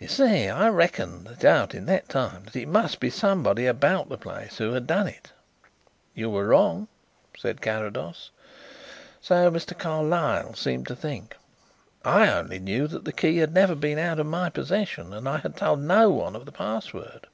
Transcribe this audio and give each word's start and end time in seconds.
"You 0.00 0.08
see, 0.08 0.48
I 0.48 0.70
reckoned 0.70 1.28
it 1.28 1.44
out 1.44 1.74
in 1.74 1.84
that 1.84 2.08
time 2.08 2.44
that 2.44 2.56
it 2.56 2.66
must 2.66 2.98
be 2.98 3.10
someone 3.10 3.58
about 3.58 4.08
the 4.08 4.16
place 4.16 4.56
who 4.56 4.72
had 4.72 4.86
done 4.86 5.06
it." 5.06 5.32
"You 6.14 6.30
were 6.30 6.46
wrong," 6.46 6.88
said 7.36 7.60
Carrados. 7.60 8.30
"So 9.20 9.50
Mr. 9.50 9.76
Carlyle 9.76 10.54
seemed 10.54 10.86
to 10.86 10.96
think. 10.96 11.36
I 12.06 12.30
only 12.32 12.58
knew 12.58 12.86
that 12.88 13.04
the 13.04 13.12
key 13.12 13.36
had 13.36 13.52
never 13.52 13.74
been 13.74 13.98
out 13.98 14.18
of 14.18 14.24
my 14.24 14.48
possession 14.48 15.12
and 15.12 15.28
I 15.28 15.36
had 15.36 15.58
told 15.58 15.80
no 15.80 16.08
one 16.08 16.34
of 16.34 16.46
the 16.46 16.52
password. 16.52 17.26